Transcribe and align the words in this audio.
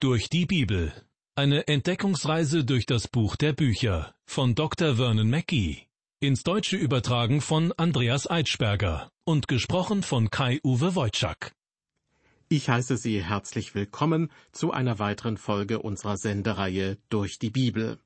Durch 0.00 0.30
die 0.30 0.46
Bibel. 0.46 0.92
Eine 1.34 1.66
Entdeckungsreise 1.66 2.64
durch 2.64 2.86
das 2.86 3.08
Buch 3.08 3.34
der 3.34 3.52
Bücher 3.52 4.14
von 4.26 4.54
Dr. 4.54 4.94
Vernon 4.94 5.28
Mackey. 5.28 5.88
Ins 6.20 6.44
Deutsche 6.44 6.76
übertragen 6.76 7.40
von 7.40 7.72
Andreas 7.72 8.30
Eitschberger 8.30 9.10
und 9.24 9.48
gesprochen 9.48 10.04
von 10.04 10.30
Kai-Uwe 10.30 10.94
Wojczak. 10.94 11.52
Ich 12.48 12.68
heiße 12.68 12.96
Sie 12.96 13.24
herzlich 13.24 13.74
willkommen 13.74 14.30
zu 14.52 14.70
einer 14.70 15.00
weiteren 15.00 15.36
Folge 15.36 15.80
unserer 15.80 16.16
Sendereihe 16.16 16.98
Durch 17.08 17.40
die 17.40 17.50
Bibel. 17.50 17.98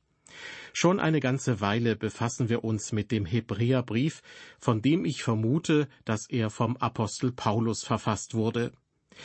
Schon 0.73 0.99
eine 0.99 1.21
ganze 1.21 1.61
Weile 1.61 1.95
befassen 1.95 2.49
wir 2.49 2.65
uns 2.65 2.93
mit 2.93 3.11
dem 3.11 3.27
Hebräerbrief, 3.27 4.23
von 4.59 4.81
dem 4.81 5.05
ich 5.05 5.23
vermute, 5.23 5.89
dass 6.07 6.27
er 6.31 6.49
vom 6.49 6.79
Apostel 6.79 7.33
Paulus 7.33 7.83
verfasst 7.83 8.33
wurde. 8.33 8.73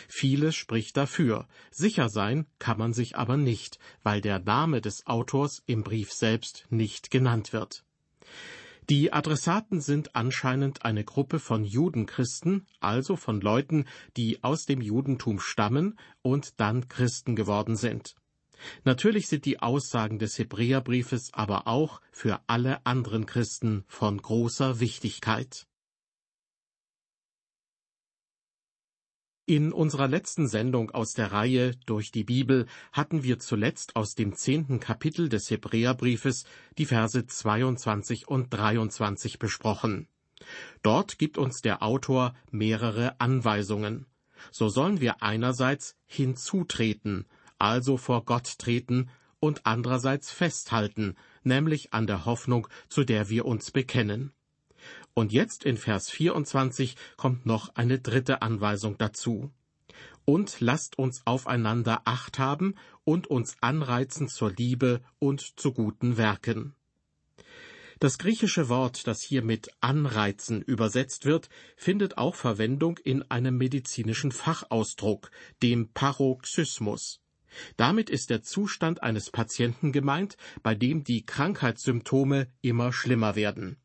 Vieles 0.07 0.55
spricht 0.55 0.97
dafür. 0.97 1.47
Sicher 1.71 2.09
sein 2.09 2.45
kann 2.59 2.77
man 2.77 2.93
sich 2.93 3.17
aber 3.17 3.37
nicht, 3.37 3.79
weil 4.03 4.21
der 4.21 4.39
Name 4.39 4.81
des 4.81 5.07
Autors 5.07 5.63
im 5.65 5.83
Brief 5.83 6.11
selbst 6.11 6.65
nicht 6.69 7.11
genannt 7.11 7.53
wird. 7.53 7.83
Die 8.89 9.11
Adressaten 9.11 9.81
sind 9.81 10.15
anscheinend 10.15 10.85
eine 10.85 11.03
Gruppe 11.03 11.39
von 11.39 11.65
Judenchristen, 11.65 12.65
also 12.79 13.17
von 13.17 13.41
Leuten, 13.41 13.85
die 14.15 14.43
aus 14.45 14.63
dem 14.63 14.79
Judentum 14.79 15.41
stammen 15.41 15.99
und 16.21 16.61
dann 16.61 16.87
Christen 16.87 17.35
geworden 17.35 17.75
sind. 17.75 18.15
Natürlich 18.85 19.27
sind 19.27 19.45
die 19.45 19.59
Aussagen 19.59 20.19
des 20.19 20.37
Hebräerbriefes 20.39 21.31
aber 21.33 21.67
auch 21.67 22.01
für 22.11 22.39
alle 22.47 22.85
anderen 22.85 23.25
Christen 23.25 23.83
von 23.87 24.21
großer 24.21 24.79
Wichtigkeit. 24.79 25.66
In 29.49 29.71
unserer 29.71 30.09
letzten 30.09 30.49
Sendung 30.49 30.91
aus 30.91 31.13
der 31.13 31.31
Reihe 31.31 31.71
Durch 31.85 32.11
die 32.11 32.25
Bibel 32.25 32.65
hatten 32.91 33.23
wir 33.23 33.39
zuletzt 33.39 33.95
aus 33.95 34.13
dem 34.13 34.35
zehnten 34.35 34.81
Kapitel 34.81 35.29
des 35.29 35.49
Hebräerbriefes 35.49 36.43
die 36.77 36.85
Verse 36.85 37.25
22 37.25 38.27
und 38.27 38.49
23 38.49 39.39
besprochen. 39.39 40.09
Dort 40.81 41.17
gibt 41.17 41.37
uns 41.37 41.61
der 41.61 41.81
Autor 41.81 42.35
mehrere 42.51 43.21
Anweisungen. 43.21 44.05
So 44.51 44.67
sollen 44.67 44.99
wir 44.99 45.23
einerseits 45.23 45.95
hinzutreten, 46.07 47.25
also 47.57 47.95
vor 47.95 48.25
Gott 48.25 48.57
treten, 48.57 49.09
und 49.39 49.65
andererseits 49.65 50.29
festhalten, 50.29 51.15
nämlich 51.43 51.93
an 51.93 52.05
der 52.05 52.25
Hoffnung, 52.25 52.67
zu 52.89 53.05
der 53.05 53.29
wir 53.29 53.45
uns 53.45 53.71
bekennen. 53.71 54.33
Und 55.17 55.33
jetzt 55.33 55.63
in 55.63 55.77
Vers 55.77 56.11
24 56.11 56.95
kommt 57.15 57.47
noch 57.47 57.73
eine 57.73 57.97
dritte 57.97 58.43
Anweisung 58.43 58.99
dazu. 58.99 59.51
Und 60.25 60.57
lasst 60.59 60.99
uns 60.99 61.23
aufeinander 61.25 62.03
Acht 62.05 62.37
haben 62.37 62.75
und 63.03 63.25
uns 63.25 63.57
anreizen 63.59 64.27
zur 64.27 64.51
Liebe 64.51 65.01
und 65.17 65.59
zu 65.59 65.73
guten 65.73 66.17
Werken. 66.17 66.75
Das 67.97 68.19
griechische 68.19 68.69
Wort, 68.69 69.07
das 69.07 69.23
hier 69.23 69.41
mit 69.41 69.71
anreizen 69.81 70.61
übersetzt 70.61 71.25
wird, 71.25 71.49
findet 71.75 72.19
auch 72.19 72.35
Verwendung 72.35 72.99
in 72.99 73.23
einem 73.23 73.57
medizinischen 73.57 74.31
Fachausdruck, 74.31 75.31
dem 75.63 75.91
Paroxysmus. 75.93 77.23
Damit 77.75 78.11
ist 78.11 78.29
der 78.29 78.43
Zustand 78.43 79.01
eines 79.01 79.31
Patienten 79.31 79.91
gemeint, 79.91 80.37
bei 80.61 80.75
dem 80.75 81.03
die 81.03 81.25
Krankheitssymptome 81.25 82.51
immer 82.61 82.93
schlimmer 82.93 83.35
werden. 83.35 83.77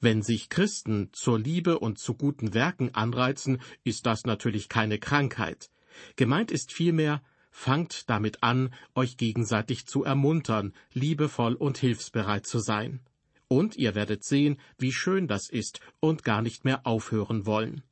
Wenn 0.00 0.22
sich 0.22 0.48
Christen 0.48 1.10
zur 1.12 1.38
Liebe 1.38 1.78
und 1.78 1.98
zu 1.98 2.14
guten 2.14 2.54
Werken 2.54 2.94
anreizen, 2.94 3.60
ist 3.84 4.06
das 4.06 4.24
natürlich 4.24 4.68
keine 4.68 4.98
Krankheit. 4.98 5.70
Gemeint 6.16 6.50
ist 6.50 6.72
vielmehr, 6.72 7.22
fangt 7.50 8.10
damit 8.10 8.42
an, 8.42 8.74
euch 8.94 9.16
gegenseitig 9.16 9.86
zu 9.86 10.04
ermuntern, 10.04 10.74
liebevoll 10.92 11.54
und 11.54 11.78
hilfsbereit 11.78 12.46
zu 12.46 12.58
sein. 12.58 13.00
Und 13.48 13.76
ihr 13.76 13.94
werdet 13.94 14.24
sehen, 14.24 14.58
wie 14.78 14.92
schön 14.92 15.28
das 15.28 15.48
ist 15.48 15.80
und 16.00 16.24
gar 16.24 16.42
nicht 16.42 16.64
mehr 16.64 16.86
aufhören 16.86 17.46
wollen. 17.46 17.82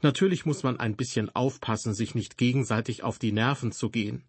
Natürlich 0.00 0.46
muss 0.46 0.62
man 0.62 0.78
ein 0.78 0.96
bisschen 0.96 1.34
aufpassen, 1.34 1.94
sich 1.94 2.14
nicht 2.14 2.36
gegenseitig 2.36 3.02
auf 3.02 3.18
die 3.18 3.32
Nerven 3.32 3.72
zu 3.72 3.90
gehen. 3.90 4.24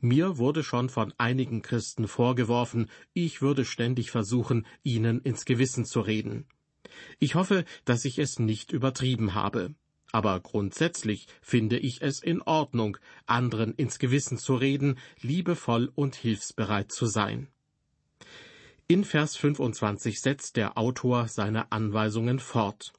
Mir 0.00 0.38
wurde 0.38 0.62
schon 0.62 0.88
von 0.88 1.12
einigen 1.18 1.62
Christen 1.62 2.08
vorgeworfen, 2.08 2.90
ich 3.12 3.42
würde 3.42 3.64
ständig 3.64 4.10
versuchen, 4.10 4.66
ihnen 4.82 5.20
ins 5.20 5.44
Gewissen 5.44 5.84
zu 5.84 6.00
reden. 6.00 6.46
Ich 7.18 7.34
hoffe, 7.34 7.64
dass 7.84 8.04
ich 8.04 8.18
es 8.18 8.38
nicht 8.38 8.72
übertrieben 8.72 9.34
habe. 9.34 9.74
Aber 10.12 10.40
grundsätzlich 10.40 11.26
finde 11.42 11.78
ich 11.78 12.00
es 12.00 12.22
in 12.22 12.40
Ordnung, 12.42 12.96
anderen 13.26 13.74
ins 13.74 13.98
Gewissen 13.98 14.38
zu 14.38 14.54
reden, 14.54 14.98
liebevoll 15.20 15.90
und 15.94 16.14
hilfsbereit 16.14 16.92
zu 16.92 17.06
sein. 17.06 17.48
In 18.88 19.04
Vers 19.04 19.36
25 19.36 20.20
setzt 20.20 20.56
der 20.56 20.78
Autor 20.78 21.26
seine 21.28 21.72
Anweisungen 21.72 22.38
fort. 22.38 22.92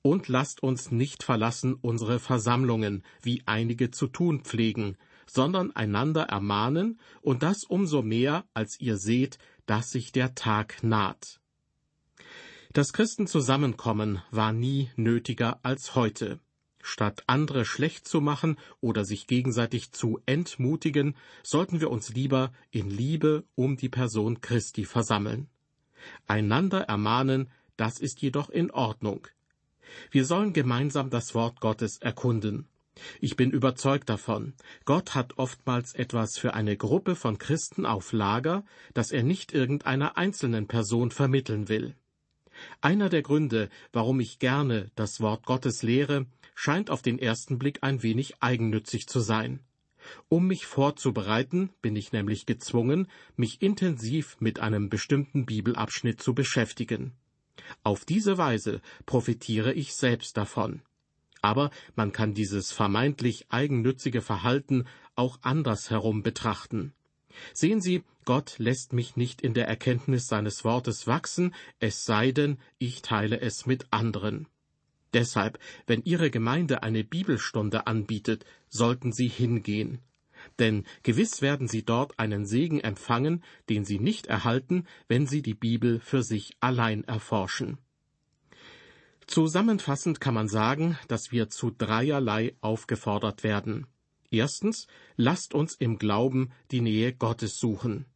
Und 0.00 0.28
lasst 0.28 0.62
uns 0.62 0.92
nicht 0.92 1.22
verlassen 1.22 1.74
unsere 1.74 2.20
Versammlungen, 2.20 3.02
wie 3.20 3.42
einige 3.46 3.90
zu 3.90 4.06
tun 4.06 4.42
pflegen, 4.42 4.96
sondern 5.26 5.74
einander 5.74 6.24
ermahnen, 6.24 7.00
und 7.22 7.42
das 7.42 7.64
umso 7.64 8.02
mehr, 8.02 8.44
als 8.54 8.80
ihr 8.80 8.96
seht, 8.96 9.38
dass 9.66 9.90
sich 9.90 10.12
der 10.12 10.34
Tag 10.34 10.82
naht. 10.82 11.40
Das 12.72 12.92
Christenzusammenkommen 12.92 14.20
war 14.30 14.52
nie 14.52 14.90
nötiger 14.96 15.60
als 15.62 15.94
heute. 15.94 16.40
Statt 16.82 17.22
andere 17.26 17.64
schlecht 17.64 18.06
zu 18.06 18.20
machen 18.20 18.56
oder 18.80 19.04
sich 19.04 19.26
gegenseitig 19.26 19.92
zu 19.92 20.20
entmutigen, 20.26 21.16
sollten 21.42 21.80
wir 21.80 21.90
uns 21.90 22.10
lieber 22.10 22.52
in 22.70 22.90
Liebe 22.90 23.44
um 23.54 23.76
die 23.76 23.88
Person 23.88 24.42
Christi 24.42 24.84
versammeln. 24.84 25.48
Einander 26.26 26.82
ermahnen, 26.82 27.50
das 27.76 27.98
ist 27.98 28.20
jedoch 28.20 28.50
in 28.50 28.70
Ordnung. 28.70 29.28
Wir 30.10 30.24
sollen 30.24 30.52
gemeinsam 30.52 31.10
das 31.10 31.34
Wort 31.34 31.60
Gottes 31.60 31.98
erkunden. 31.98 32.68
Ich 33.20 33.36
bin 33.36 33.50
überzeugt 33.50 34.08
davon, 34.08 34.54
Gott 34.84 35.14
hat 35.14 35.38
oftmals 35.38 35.94
etwas 35.94 36.38
für 36.38 36.54
eine 36.54 36.76
Gruppe 36.76 37.16
von 37.16 37.38
Christen 37.38 37.86
auf 37.86 38.12
Lager, 38.12 38.64
das 38.92 39.10
er 39.10 39.22
nicht 39.22 39.52
irgendeiner 39.52 40.16
einzelnen 40.16 40.68
Person 40.68 41.10
vermitteln 41.10 41.68
will. 41.68 41.96
Einer 42.80 43.08
der 43.08 43.22
Gründe, 43.22 43.68
warum 43.92 44.20
ich 44.20 44.38
gerne 44.38 44.90
das 44.94 45.20
Wort 45.20 45.44
Gottes 45.44 45.82
lehre, 45.82 46.26
scheint 46.54 46.88
auf 46.88 47.02
den 47.02 47.18
ersten 47.18 47.58
Blick 47.58 47.78
ein 47.82 48.02
wenig 48.02 48.40
eigennützig 48.40 49.08
zu 49.08 49.20
sein. 49.20 49.60
Um 50.28 50.46
mich 50.46 50.66
vorzubereiten, 50.66 51.70
bin 51.82 51.96
ich 51.96 52.12
nämlich 52.12 52.46
gezwungen, 52.46 53.08
mich 53.36 53.62
intensiv 53.62 54.36
mit 54.38 54.60
einem 54.60 54.88
bestimmten 54.88 55.46
Bibelabschnitt 55.46 56.22
zu 56.22 56.34
beschäftigen. 56.34 57.12
Auf 57.82 58.04
diese 58.04 58.36
Weise 58.38 58.80
profitiere 59.06 59.72
ich 59.72 59.94
selbst 59.94 60.36
davon. 60.36 60.82
Aber 61.44 61.68
man 61.94 62.10
kann 62.10 62.32
dieses 62.32 62.72
vermeintlich 62.72 63.44
eigennützige 63.50 64.22
Verhalten 64.22 64.86
auch 65.14 65.40
andersherum 65.42 66.22
betrachten. 66.22 66.94
Sehen 67.52 67.82
Sie, 67.82 68.02
Gott 68.24 68.54
lässt 68.56 68.94
mich 68.94 69.16
nicht 69.16 69.42
in 69.42 69.52
der 69.52 69.68
Erkenntnis 69.68 70.26
seines 70.26 70.64
Wortes 70.64 71.06
wachsen, 71.06 71.54
es 71.80 72.06
sei 72.06 72.32
denn, 72.32 72.56
ich 72.78 73.02
teile 73.02 73.42
es 73.42 73.66
mit 73.66 73.88
anderen. 73.90 74.48
Deshalb, 75.12 75.58
wenn 75.86 76.00
Ihre 76.04 76.30
Gemeinde 76.30 76.82
eine 76.82 77.04
Bibelstunde 77.04 77.86
anbietet, 77.86 78.46
sollten 78.70 79.12
Sie 79.12 79.28
hingehen. 79.28 79.98
Denn 80.58 80.86
gewiss 81.02 81.42
werden 81.42 81.68
Sie 81.68 81.84
dort 81.84 82.18
einen 82.18 82.46
Segen 82.46 82.80
empfangen, 82.80 83.44
den 83.68 83.84
Sie 83.84 83.98
nicht 83.98 84.28
erhalten, 84.28 84.86
wenn 85.08 85.26
Sie 85.26 85.42
die 85.42 85.52
Bibel 85.52 86.00
für 86.00 86.22
sich 86.22 86.56
allein 86.60 87.04
erforschen. 87.04 87.83
Zusammenfassend 89.26 90.20
kann 90.20 90.34
man 90.34 90.48
sagen, 90.48 90.98
dass 91.08 91.32
wir 91.32 91.48
zu 91.48 91.70
dreierlei 91.70 92.54
aufgefordert 92.60 93.42
werden. 93.42 93.86
Erstens, 94.30 94.86
lasst 95.16 95.54
uns 95.54 95.74
im 95.74 95.98
Glauben 95.98 96.50
die 96.70 96.80
Nähe 96.80 97.14
Gottes 97.14 97.58
suchen. 97.58 98.06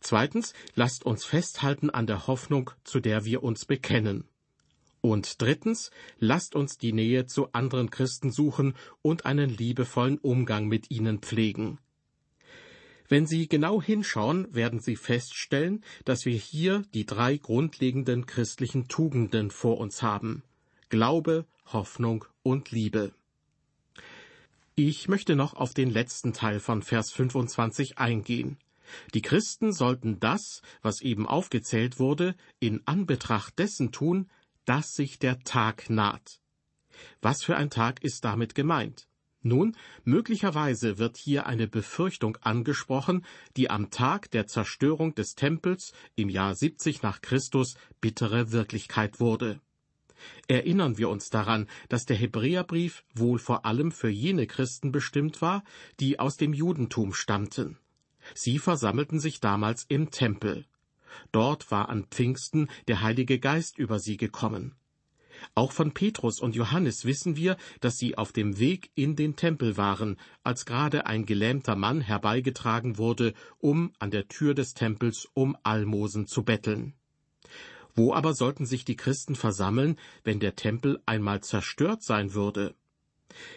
Zweitens, 0.00 0.54
lasst 0.74 1.04
uns 1.04 1.24
festhalten 1.24 1.90
an 1.90 2.06
der 2.06 2.26
Hoffnung, 2.26 2.70
zu 2.84 3.00
der 3.00 3.24
wir 3.24 3.42
uns 3.42 3.64
bekennen. 3.64 4.28
Und 5.00 5.40
drittens, 5.40 5.90
lasst 6.18 6.54
uns 6.54 6.78
die 6.78 6.92
Nähe 6.92 7.26
zu 7.26 7.52
anderen 7.52 7.90
Christen 7.90 8.30
suchen 8.30 8.74
und 9.02 9.26
einen 9.26 9.50
liebevollen 9.50 10.18
Umgang 10.18 10.66
mit 10.66 10.90
ihnen 10.90 11.20
pflegen. 11.20 11.78
Wenn 13.08 13.26
Sie 13.26 13.48
genau 13.48 13.80
hinschauen, 13.80 14.54
werden 14.54 14.80
Sie 14.80 14.96
feststellen, 14.96 15.82
dass 16.04 16.26
wir 16.26 16.36
hier 16.36 16.82
die 16.92 17.06
drei 17.06 17.38
grundlegenden 17.38 18.26
christlichen 18.26 18.88
Tugenden 18.88 19.50
vor 19.50 19.78
uns 19.78 20.02
haben. 20.02 20.42
Glaube, 20.90 21.46
Hoffnung 21.66 22.26
und 22.42 22.70
Liebe. 22.70 23.12
Ich 24.74 25.08
möchte 25.08 25.36
noch 25.36 25.54
auf 25.54 25.74
den 25.74 25.90
letzten 25.90 26.32
Teil 26.32 26.60
von 26.60 26.82
Vers 26.82 27.10
25 27.10 27.98
eingehen. 27.98 28.58
Die 29.14 29.22
Christen 29.22 29.72
sollten 29.72 30.20
das, 30.20 30.62
was 30.82 31.00
eben 31.00 31.26
aufgezählt 31.26 31.98
wurde, 31.98 32.36
in 32.60 32.86
Anbetracht 32.86 33.58
dessen 33.58 33.90
tun, 33.90 34.30
dass 34.66 34.94
sich 34.94 35.18
der 35.18 35.40
Tag 35.40 35.90
naht. 35.90 36.40
Was 37.22 37.42
für 37.42 37.56
ein 37.56 37.70
Tag 37.70 38.04
ist 38.04 38.24
damit 38.24 38.54
gemeint? 38.54 39.07
Nun, 39.42 39.76
möglicherweise 40.04 40.98
wird 40.98 41.16
hier 41.16 41.46
eine 41.46 41.68
Befürchtung 41.68 42.36
angesprochen, 42.40 43.24
die 43.56 43.70
am 43.70 43.90
Tag 43.90 44.30
der 44.32 44.46
Zerstörung 44.46 45.14
des 45.14 45.36
Tempels 45.36 45.92
im 46.16 46.28
Jahr 46.28 46.54
70 46.54 47.02
nach 47.02 47.20
Christus 47.20 47.76
bittere 48.00 48.50
Wirklichkeit 48.50 49.20
wurde. 49.20 49.60
Erinnern 50.48 50.98
wir 50.98 51.08
uns 51.08 51.30
daran, 51.30 51.68
dass 51.88 52.04
der 52.04 52.16
Hebräerbrief 52.16 53.04
wohl 53.14 53.38
vor 53.38 53.64
allem 53.64 53.92
für 53.92 54.08
jene 54.08 54.48
Christen 54.48 54.90
bestimmt 54.90 55.40
war, 55.40 55.62
die 56.00 56.18
aus 56.18 56.36
dem 56.36 56.52
Judentum 56.52 57.12
stammten. 57.12 57.78
Sie 58.34 58.58
versammelten 58.58 59.20
sich 59.20 59.38
damals 59.40 59.84
im 59.88 60.10
Tempel. 60.10 60.66
Dort 61.30 61.70
war 61.70 61.88
an 61.88 62.04
Pfingsten 62.10 62.68
der 62.88 63.02
Heilige 63.02 63.38
Geist 63.38 63.78
über 63.78 64.00
sie 64.00 64.16
gekommen. 64.16 64.74
Auch 65.54 65.72
von 65.72 65.92
Petrus 65.92 66.40
und 66.40 66.54
Johannes 66.54 67.04
wissen 67.04 67.36
wir, 67.36 67.56
dass 67.80 67.98
sie 67.98 68.16
auf 68.16 68.32
dem 68.32 68.58
Weg 68.58 68.90
in 68.94 69.16
den 69.16 69.36
Tempel 69.36 69.76
waren, 69.76 70.16
als 70.42 70.66
gerade 70.66 71.06
ein 71.06 71.26
gelähmter 71.26 71.76
Mann 71.76 72.00
herbeigetragen 72.00 72.98
wurde, 72.98 73.34
um 73.58 73.92
an 73.98 74.10
der 74.10 74.28
Tür 74.28 74.54
des 74.54 74.74
Tempels 74.74 75.28
um 75.34 75.56
Almosen 75.62 76.26
zu 76.26 76.42
betteln. 76.42 76.94
Wo 77.94 78.14
aber 78.14 78.34
sollten 78.34 78.66
sich 78.66 78.84
die 78.84 78.96
Christen 78.96 79.34
versammeln, 79.34 79.96
wenn 80.22 80.40
der 80.40 80.54
Tempel 80.54 81.00
einmal 81.06 81.42
zerstört 81.42 82.02
sein 82.02 82.34
würde? 82.34 82.74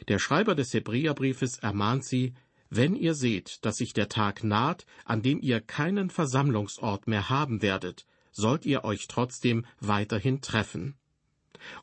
Der 0.07 0.19
Schreiber 0.19 0.55
des 0.55 0.73
Hebräerbriefes 0.73 1.59
ermahnt 1.59 2.03
sie, 2.03 2.33
wenn 2.69 2.95
ihr 2.95 3.15
seht, 3.15 3.65
dass 3.65 3.77
sich 3.77 3.93
der 3.93 4.07
Tag 4.07 4.43
naht, 4.43 4.85
an 5.05 5.21
dem 5.21 5.41
ihr 5.41 5.59
keinen 5.59 6.09
Versammlungsort 6.09 7.05
mehr 7.05 7.29
haben 7.29 7.61
werdet, 7.61 8.05
sollt 8.31 8.65
ihr 8.65 8.85
euch 8.85 9.07
trotzdem 9.07 9.65
weiterhin 9.79 10.41
treffen. 10.41 10.95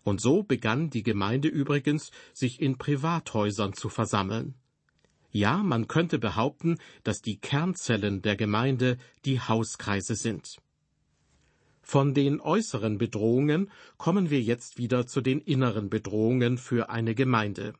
Und 0.04 0.20
so 0.20 0.42
begann 0.42 0.90
die 0.90 1.02
Gemeinde 1.02 1.48
übrigens, 1.48 2.10
sich 2.32 2.60
in 2.60 2.78
Privathäusern 2.78 3.72
zu 3.72 3.88
versammeln. 3.88 4.54
Ja, 5.30 5.58
man 5.58 5.88
könnte 5.88 6.18
behaupten, 6.18 6.78
dass 7.04 7.20
die 7.20 7.38
Kernzellen 7.38 8.22
der 8.22 8.36
Gemeinde 8.36 8.98
die 9.24 9.40
Hauskreise 9.40 10.14
sind. 10.14 10.56
Von 11.82 12.12
den 12.12 12.40
äußeren 12.40 12.98
Bedrohungen 12.98 13.70
kommen 13.96 14.30
wir 14.30 14.42
jetzt 14.42 14.78
wieder 14.78 15.06
zu 15.06 15.20
den 15.20 15.40
inneren 15.40 15.88
Bedrohungen 15.88 16.58
für 16.58 16.90
eine 16.90 17.14
Gemeinde. 17.14 17.74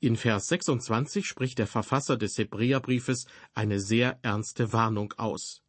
In 0.00 0.16
Vers 0.16 0.48
26 0.48 1.26
spricht 1.26 1.58
der 1.58 1.66
Verfasser 1.66 2.16
des 2.16 2.36
Hebräerbriefes 2.36 3.26
eine 3.54 3.78
sehr 3.78 4.18
ernste 4.22 4.72
Warnung 4.72 5.14
aus. 5.16 5.62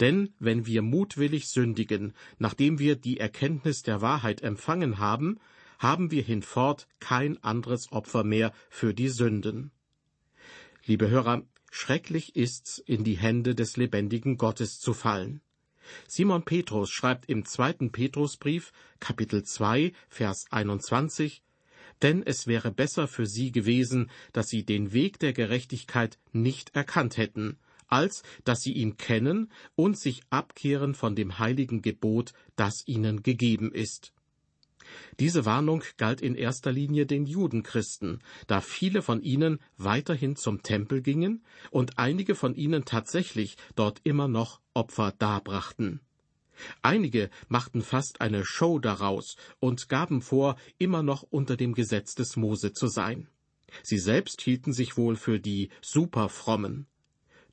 Denn 0.00 0.34
wenn 0.38 0.66
wir 0.66 0.82
mutwillig 0.82 1.48
sündigen, 1.48 2.14
nachdem 2.38 2.78
wir 2.78 2.96
die 2.96 3.18
Erkenntnis 3.18 3.82
der 3.82 4.00
Wahrheit 4.00 4.42
empfangen 4.42 4.98
haben, 4.98 5.38
haben 5.78 6.10
wir 6.10 6.22
hinfort 6.22 6.86
kein 7.00 7.42
anderes 7.42 7.90
Opfer 7.92 8.24
mehr 8.24 8.52
für 8.70 8.94
die 8.94 9.08
Sünden. 9.08 9.72
Liebe 10.84 11.10
Hörer, 11.10 11.42
schrecklich 11.70 12.36
ist's, 12.36 12.78
in 12.78 13.04
die 13.04 13.16
Hände 13.16 13.54
des 13.54 13.76
lebendigen 13.76 14.36
Gottes 14.36 14.78
zu 14.78 14.94
fallen. 14.94 15.40
Simon 16.06 16.44
Petrus 16.44 16.90
schreibt 16.90 17.28
im 17.28 17.44
zweiten 17.44 17.90
Petrusbrief, 17.90 18.72
Kapitel 19.00 19.42
2, 19.42 19.92
Vers 20.08 20.46
21, 20.50 21.42
denn 22.02 22.22
es 22.24 22.46
wäre 22.46 22.70
besser 22.70 23.08
für 23.08 23.26
sie 23.26 23.52
gewesen, 23.52 24.10
dass 24.32 24.48
sie 24.48 24.64
den 24.64 24.92
Weg 24.92 25.18
der 25.18 25.32
Gerechtigkeit 25.32 26.18
nicht 26.32 26.74
erkannt 26.74 27.16
hätten, 27.16 27.58
als 27.92 28.22
dass 28.44 28.62
sie 28.62 28.72
ihn 28.72 28.96
kennen 28.96 29.52
und 29.76 29.98
sich 29.98 30.22
abkehren 30.30 30.94
von 30.94 31.14
dem 31.14 31.38
heiligen 31.38 31.82
Gebot, 31.82 32.32
das 32.56 32.82
ihnen 32.86 33.22
gegeben 33.22 33.70
ist. 33.70 34.12
Diese 35.20 35.44
Warnung 35.44 35.84
galt 35.96 36.20
in 36.20 36.34
erster 36.34 36.72
Linie 36.72 37.06
den 37.06 37.26
Judenchristen, 37.26 38.20
da 38.46 38.60
viele 38.60 39.02
von 39.02 39.22
ihnen 39.22 39.60
weiterhin 39.76 40.36
zum 40.36 40.62
Tempel 40.62 41.02
gingen 41.02 41.44
und 41.70 41.98
einige 41.98 42.34
von 42.34 42.54
ihnen 42.54 42.84
tatsächlich 42.84 43.56
dort 43.76 44.00
immer 44.04 44.26
noch 44.26 44.60
Opfer 44.74 45.12
darbrachten. 45.18 46.00
Einige 46.82 47.30
machten 47.48 47.82
fast 47.82 48.20
eine 48.20 48.44
Show 48.44 48.78
daraus 48.78 49.36
und 49.60 49.88
gaben 49.88 50.22
vor, 50.22 50.56
immer 50.78 51.02
noch 51.02 51.22
unter 51.22 51.56
dem 51.56 51.74
Gesetz 51.74 52.14
des 52.14 52.36
Mose 52.36 52.72
zu 52.72 52.86
sein. 52.88 53.28
Sie 53.82 53.98
selbst 53.98 54.42
hielten 54.42 54.72
sich 54.72 54.96
wohl 54.96 55.16
für 55.16 55.40
die 55.40 55.70
Superfrommen. 55.80 56.86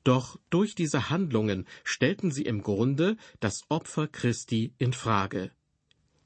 Doch 0.04 0.38
durch 0.48 0.74
diese 0.74 1.10
Handlungen 1.10 1.66
stellten 1.84 2.30
sie 2.30 2.42
im 2.42 2.62
Grunde 2.62 3.16
das 3.40 3.62
Opfer 3.68 4.08
Christi 4.08 4.72
in 4.78 4.92
Frage. 4.92 5.50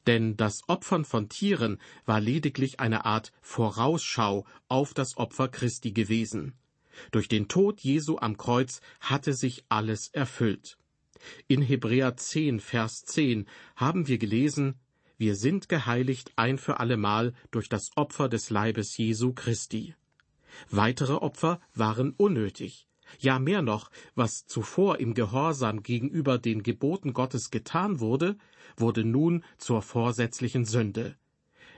Denn 0.06 0.36
das 0.36 0.68
Opfern 0.68 1.04
von 1.04 1.28
Tieren 1.28 1.80
war 2.04 2.20
lediglich 2.20 2.78
eine 2.78 3.04
Art 3.04 3.32
Vorausschau 3.40 4.46
auf 4.68 4.94
das 4.94 5.16
Opfer 5.16 5.48
Christi 5.48 5.92
gewesen. 5.92 6.54
Durch 7.10 7.26
den 7.26 7.48
Tod 7.48 7.80
Jesu 7.80 8.18
am 8.18 8.36
Kreuz 8.36 8.80
hatte 9.00 9.32
sich 9.32 9.64
alles 9.68 10.08
erfüllt. 10.08 10.78
In 11.48 11.62
Hebräer 11.62 12.16
10, 12.16 12.60
Vers 12.60 13.04
10 13.04 13.46
haben 13.76 14.06
wir 14.06 14.18
gelesen, 14.18 14.78
wir 15.16 15.36
sind 15.36 15.68
geheiligt 15.68 16.32
ein 16.36 16.58
für 16.58 16.80
allemal 16.80 17.34
durch 17.50 17.68
das 17.68 17.90
Opfer 17.96 18.28
des 18.28 18.50
Leibes 18.50 18.96
Jesu 18.96 19.32
Christi. 19.32 19.94
Weitere 20.70 21.14
Opfer 21.14 21.60
waren 21.72 22.12
unnötig. 22.12 22.86
Ja 23.18 23.38
mehr 23.38 23.62
noch, 23.62 23.90
was 24.14 24.46
zuvor 24.46 24.98
im 24.98 25.14
Gehorsam 25.14 25.82
gegenüber 25.82 26.38
den 26.38 26.62
Geboten 26.62 27.12
Gottes 27.12 27.50
getan 27.50 28.00
wurde, 28.00 28.36
wurde 28.76 29.04
nun 29.04 29.44
zur 29.58 29.82
vorsätzlichen 29.82 30.64
Sünde. 30.64 31.16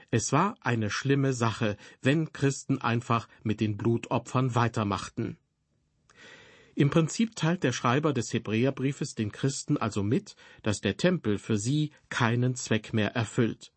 Es 0.09 0.31
war 0.31 0.55
eine 0.61 0.89
schlimme 0.89 1.33
Sache, 1.33 1.77
wenn 2.01 2.31
Christen 2.31 2.79
einfach 2.79 3.27
mit 3.43 3.59
den 3.59 3.77
Blutopfern 3.77 4.55
weitermachten. 4.55 5.37
Im 6.75 6.91
Prinzip 6.91 7.35
teilt 7.35 7.63
der 7.63 7.71
Schreiber 7.71 8.13
des 8.13 8.31
Hebräerbriefes 8.31 9.15
den 9.15 9.31
Christen 9.31 9.77
also 9.77 10.03
mit, 10.03 10.35
dass 10.61 10.79
der 10.79 10.95
Tempel 10.95 11.39
für 11.39 11.57
sie 11.57 11.91
keinen 12.09 12.55
Zweck 12.55 12.93
mehr 12.93 13.15
erfüllt. 13.15 13.73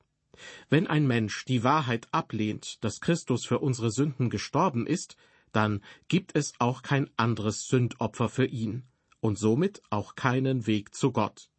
Wenn 0.68 0.86
ein 0.86 1.06
Mensch 1.06 1.44
die 1.46 1.64
Wahrheit 1.64 2.08
ablehnt, 2.12 2.84
dass 2.84 3.00
Christus 3.00 3.46
für 3.46 3.58
unsere 3.58 3.90
Sünden 3.90 4.30
gestorben 4.30 4.86
ist, 4.86 5.16
dann 5.52 5.82
gibt 6.08 6.36
es 6.36 6.52
auch 6.58 6.82
kein 6.82 7.10
anderes 7.16 7.66
Sündopfer 7.66 8.28
für 8.28 8.46
ihn 8.46 8.84
und 9.20 9.38
somit 9.38 9.82
auch 9.90 10.14
keinen 10.14 10.66
Weg 10.66 10.94
zu 10.94 11.12
Gott. 11.12 11.50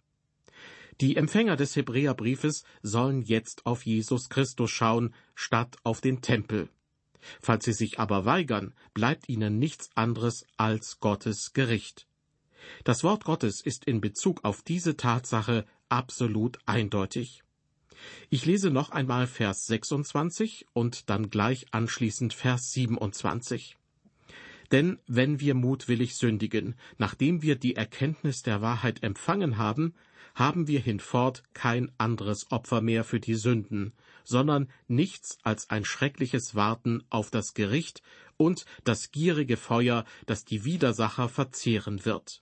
Die 1.00 1.16
Empfänger 1.16 1.56
des 1.56 1.76
Hebräerbriefes 1.76 2.64
sollen 2.84 3.22
jetzt 3.22 3.66
auf 3.66 3.86
Jesus 3.86 4.30
Christus 4.30 4.70
schauen, 4.70 5.14
statt 5.34 5.78
auf 5.84 6.02
den 6.02 6.22
Tempel. 6.22 6.70
Falls 7.42 7.66
sie 7.66 7.74
sich 7.74 8.00
aber 8.00 8.26
weigern, 8.26 8.74
bleibt 8.94 9.30
ihnen 9.30 9.58
nichts 9.60 9.90
anderes 9.96 10.46
als 10.58 11.00
Gottes 11.00 11.54
Gericht. 11.54 12.08
Das 12.84 13.04
Wort 13.04 13.26
Gottes 13.26 13.62
ist 13.62 13.86
in 13.86 14.02
Bezug 14.02 14.44
auf 14.44 14.62
diese 14.62 14.96
Tatsache 14.98 15.66
absolut 15.90 16.60
eindeutig. 16.66 17.44
Ich 18.30 18.46
lese 18.46 18.72
noch 18.72 18.92
einmal 18.92 19.28
Vers 19.28 19.66
26 19.68 20.68
und 20.74 21.10
dann 21.10 21.30
gleich 21.30 21.68
anschließend 21.72 22.34
Vers 22.34 22.72
27. 22.72 23.78
Denn 24.72 25.00
wenn 25.06 25.40
wir 25.40 25.54
mutwillig 25.54 26.16
sündigen, 26.16 26.76
nachdem 26.98 27.42
wir 27.42 27.56
die 27.56 27.76
Erkenntnis 27.76 28.42
der 28.42 28.62
Wahrheit 28.62 29.04
empfangen 29.04 29.58
haben, 29.58 29.94
haben 30.34 30.68
wir 30.68 30.80
hinfort 30.80 31.44
kein 31.54 31.92
anderes 31.98 32.52
Opfer 32.52 32.82
mehr 32.82 33.04
für 33.04 33.20
die 33.20 33.36
Sünden, 33.36 33.94
sondern 34.24 34.70
nichts 34.88 35.38
als 35.44 35.70
ein 35.70 35.84
schreckliches 35.84 36.56
Warten 36.56 37.04
auf 37.10 37.32
das 37.32 37.54
Gericht 37.54 38.02
und 38.38 38.66
das 38.86 39.12
gierige 39.12 39.58
Feuer, 39.58 40.06
das 40.26 40.46
die 40.46 40.64
Widersacher 40.64 41.28
verzehren 41.28 42.06
wird. 42.06 42.42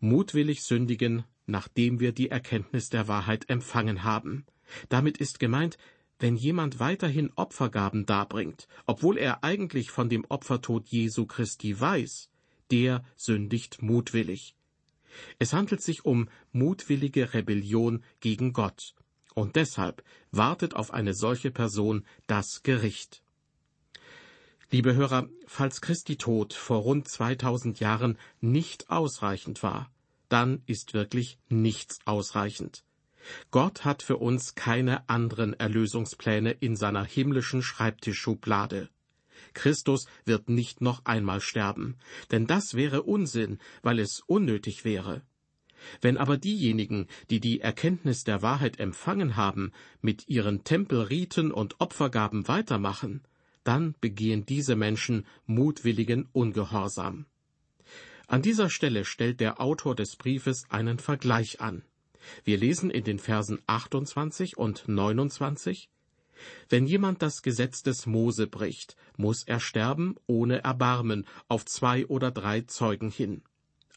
Mutwillig 0.00 0.64
sündigen, 0.64 1.24
nachdem 1.46 1.98
wir 1.98 2.12
die 2.12 2.30
Erkenntnis 2.30 2.90
der 2.90 3.08
Wahrheit 3.08 3.48
empfangen 3.48 4.04
haben. 4.04 4.44
Damit 4.88 5.18
ist 5.18 5.40
gemeint, 5.40 5.78
wenn 6.18 6.36
jemand 6.36 6.80
weiterhin 6.80 7.32
Opfergaben 7.34 8.06
darbringt, 8.06 8.68
obwohl 8.86 9.18
er 9.18 9.44
eigentlich 9.44 9.90
von 9.90 10.08
dem 10.08 10.24
Opfertod 10.28 10.88
Jesu 10.88 11.26
Christi 11.26 11.78
weiß, 11.78 12.30
der 12.70 13.04
sündigt 13.16 13.82
mutwillig. 13.82 14.56
Es 15.38 15.52
handelt 15.52 15.80
sich 15.80 16.04
um 16.04 16.28
mutwillige 16.52 17.34
Rebellion 17.34 18.02
gegen 18.20 18.52
Gott, 18.52 18.94
und 19.34 19.56
deshalb 19.56 20.02
wartet 20.30 20.74
auf 20.74 20.92
eine 20.92 21.14
solche 21.14 21.50
Person 21.50 22.04
das 22.26 22.62
Gericht. 22.62 23.22
Liebe 24.70 24.94
Hörer, 24.94 25.28
falls 25.46 25.80
Christi 25.80 26.16
Tod 26.16 26.52
vor 26.52 26.78
rund 26.78 27.06
2000 27.06 27.78
Jahren 27.80 28.18
nicht 28.40 28.90
ausreichend 28.90 29.62
war, 29.62 29.90
dann 30.28 30.62
ist 30.66 30.94
wirklich 30.94 31.38
nichts 31.48 31.98
ausreichend. 32.06 32.84
Gott 33.50 33.84
hat 33.84 34.02
für 34.02 34.16
uns 34.16 34.54
keine 34.54 35.08
anderen 35.08 35.54
Erlösungspläne 35.54 36.52
in 36.52 36.76
seiner 36.76 37.04
himmlischen 37.04 37.62
Schreibtischschublade. 37.62 38.88
Christus 39.52 40.06
wird 40.24 40.48
nicht 40.48 40.80
noch 40.80 41.04
einmal 41.04 41.40
sterben, 41.40 41.96
denn 42.30 42.46
das 42.46 42.74
wäre 42.74 43.02
Unsinn, 43.02 43.58
weil 43.82 43.98
es 43.98 44.20
unnötig 44.26 44.84
wäre. 44.84 45.22
Wenn 46.00 46.16
aber 46.16 46.38
diejenigen, 46.38 47.08
die 47.30 47.40
die 47.40 47.60
Erkenntnis 47.60 48.24
der 48.24 48.42
Wahrheit 48.42 48.80
empfangen 48.80 49.36
haben, 49.36 49.72
mit 50.00 50.28
ihren 50.28 50.64
Tempelriten 50.64 51.52
und 51.52 51.80
Opfergaben 51.80 52.48
weitermachen, 52.48 53.22
dann 53.64 53.94
begehen 54.00 54.46
diese 54.46 54.76
Menschen 54.76 55.26
mutwilligen 55.46 56.28
Ungehorsam. 56.32 57.26
An 58.26 58.42
dieser 58.42 58.70
Stelle 58.70 59.04
stellt 59.04 59.40
der 59.40 59.60
Autor 59.60 59.94
des 59.94 60.16
Briefes 60.16 60.64
einen 60.70 60.98
Vergleich 60.98 61.60
an. 61.60 61.82
Wir 62.44 62.58
lesen 62.58 62.90
in 62.90 63.04
den 63.04 63.18
Versen 63.18 63.60
28 63.66 64.56
und 64.56 64.84
29 64.86 65.88
Wenn 66.68 66.86
jemand 66.86 67.22
das 67.22 67.42
Gesetz 67.42 67.82
des 67.82 68.06
Mose 68.06 68.46
bricht, 68.46 68.96
muss 69.16 69.44
er 69.44 69.60
sterben 69.60 70.16
ohne 70.26 70.62
Erbarmen 70.64 71.26
auf 71.48 71.64
zwei 71.64 72.06
oder 72.06 72.30
drei 72.30 72.62
Zeugen 72.62 73.10
hin. 73.10 73.42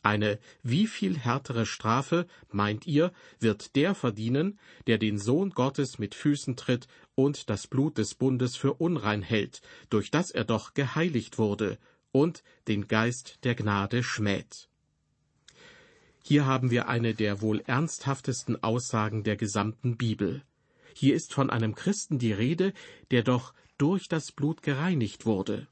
Eine 0.04 0.40
wie 0.64 0.88
viel 0.88 1.18
härtere 1.18 1.66
Strafe, 1.66 2.28
meint 2.50 2.88
ihr, 2.88 3.12
wird 3.40 3.76
der 3.76 3.96
verdienen, 3.96 4.58
der 4.86 4.98
den 4.98 5.18
Sohn 5.18 5.50
Gottes 5.50 6.00
mit 6.00 6.16
Füßen 6.16 6.56
tritt 6.56 6.88
und 7.16 7.50
das 7.50 7.68
Blut 7.68 7.98
des 7.98 8.16
Bundes 8.16 8.56
für 8.56 8.76
unrein 8.76 9.22
hält, 9.22 9.62
durch 9.90 10.12
das 10.12 10.32
er 10.32 10.46
doch 10.46 10.74
geheiligt 10.74 11.38
wurde, 11.38 11.78
und 12.12 12.44
den 12.68 12.88
Geist 12.88 13.40
der 13.44 13.56
Gnade 13.56 14.02
schmäht. 14.02 14.70
Hier 16.28 16.46
haben 16.46 16.72
wir 16.72 16.90
eine 16.90 17.14
der 17.14 17.40
wohl 17.40 17.64
ernsthaftesten 17.68 18.62
Aussagen 18.62 19.24
der 19.24 19.38
gesamten 19.38 19.96
Bibel. 19.96 20.44
Hier 20.94 21.16
ist 21.16 21.34
von 21.34 21.50
einem 21.50 21.74
Christen 21.74 22.20
die 22.20 22.34
Rede, 22.34 22.74
der 23.12 23.24
doch 23.24 23.54
durch 23.78 24.10
das 24.10 24.34
Blut 24.34 24.62
gereinigt 24.62 25.26
wurde. 25.26 25.70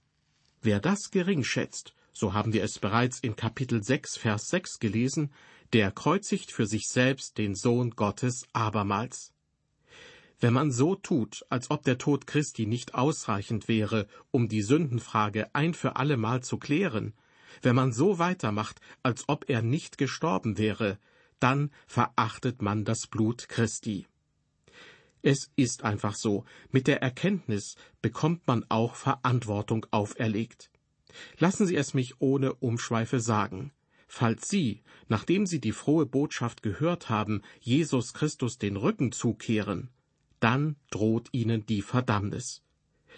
Wer 0.62 0.79
das 0.79 1.12
gering 1.12 1.43
schätzt, 1.43 1.93
so 2.13 2.33
haben 2.33 2.53
wir 2.53 2.63
es 2.63 2.79
bereits 2.79 3.19
in 3.19 3.35
Kapitel 3.35 3.83
6, 3.83 4.15
Vers 4.15 4.47
6 4.47 4.79
gelesen, 4.79 5.33
der 5.74 5.91
kreuzigt 5.91 6.53
für 6.53 6.67
sich 6.67 6.88
selbst 6.88 7.38
den 7.38 7.53
Sohn 7.53 7.89
Gottes 7.89 8.47
abermals. 8.53 9.33
Wenn 10.39 10.53
man 10.53 10.71
so 10.71 10.95
tut, 10.95 11.45
als 11.50 11.69
ob 11.69 11.83
der 11.83 11.97
Tod 11.97 12.27
Christi 12.27 12.65
nicht 12.65 12.95
ausreichend 12.95 13.67
wäre, 13.67 14.07
um 14.31 14.47
die 14.47 14.62
Sündenfrage 14.62 15.53
ein 15.53 15.74
für 15.74 15.97
allemal 15.97 16.43
zu 16.43 16.57
klären, 16.57 17.13
wenn 17.62 17.75
man 17.75 17.91
so 17.91 18.19
weitermacht, 18.19 18.79
als 19.03 19.27
ob 19.27 19.50
er 19.50 19.62
nicht 19.62 19.97
gestorben 19.97 20.57
wäre, 20.57 21.00
dann 21.39 21.71
verachtet 21.88 22.62
man 22.62 22.85
das 22.85 23.07
Blut 23.07 23.50
Christi. 23.50 24.07
Es 25.21 25.51
ist 25.55 25.83
einfach 25.83 26.15
so, 26.15 26.45
mit 26.69 26.88
der 26.88 27.01
Erkenntnis 27.01 27.75
bekommt 28.01 28.45
man 28.47 28.63
auch 28.69 28.95
Verantwortung 28.95 29.85
auferlegt. 29.89 30.69
Lassen 31.39 31.65
Sie 31.65 31.75
es 31.75 31.93
mich 31.93 32.21
ohne 32.21 32.53
Umschweife 32.53 33.19
sagen. 33.19 33.71
Falls 34.07 34.47
Sie, 34.50 34.83
nachdem 35.07 35.45
Sie 35.45 35.59
die 35.59 35.71
frohe 35.71 36.05
Botschaft 36.05 36.62
gehört 36.62 37.09
haben, 37.09 37.41
Jesus 37.59 38.13
Christus 38.13 38.59
den 38.59 38.75
Rücken 38.75 39.12
zukehren, 39.12 39.89
dann 40.39 40.75
droht 40.91 41.29
Ihnen 41.31 41.65
die 41.65 41.81
Verdammnis. 41.81 42.62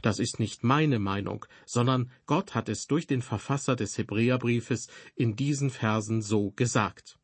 Das 0.01 0.19
ist 0.19 0.39
nicht 0.39 0.63
meine 0.63 0.99
Meinung, 0.99 1.45
sondern 1.65 2.11
Gott 2.25 2.55
hat 2.55 2.69
es 2.69 2.87
durch 2.87 3.07
den 3.07 3.21
Verfasser 3.21 3.75
des 3.75 3.97
Hebräerbriefes 3.97 4.87
in 5.15 5.35
diesen 5.35 5.69
Versen 5.69 6.21
so 6.21 6.51
gesagt. 6.51 7.17